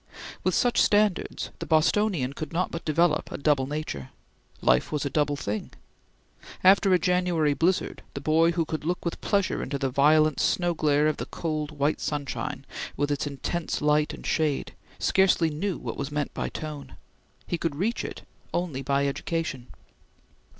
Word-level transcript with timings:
With 0.43 0.55
such 0.55 0.81
standards, 0.81 1.51
the 1.59 1.67
Bostonian 1.67 2.33
could 2.33 2.51
not 2.51 2.71
but 2.71 2.83
develop 2.83 3.31
a 3.31 3.37
double 3.37 3.67
nature. 3.67 4.09
Life 4.59 4.91
was 4.91 5.05
a 5.05 5.11
double 5.11 5.35
thing. 5.35 5.69
After 6.63 6.91
a 6.91 6.97
January 6.97 7.53
blizzard, 7.53 8.01
the 8.15 8.19
boy 8.19 8.51
who 8.53 8.65
could 8.65 8.83
look 8.83 9.05
with 9.05 9.21
pleasure 9.21 9.61
into 9.61 9.77
the 9.77 9.91
violent 9.91 10.39
snow 10.39 10.73
glare 10.73 11.05
of 11.05 11.17
the 11.17 11.27
cold 11.27 11.69
white 11.77 12.01
sunshine, 12.01 12.65
with 12.97 13.11
its 13.11 13.27
intense 13.27 13.79
light 13.79 14.11
and 14.11 14.25
shade, 14.25 14.73
scarcely 14.97 15.51
knew 15.51 15.77
what 15.77 15.97
was 15.97 16.11
meant 16.11 16.33
by 16.33 16.49
tone. 16.49 16.95
He 17.45 17.59
could 17.59 17.75
reach 17.75 18.03
it 18.03 18.23
only 18.55 18.81
by 18.81 19.05
education. 19.05 19.67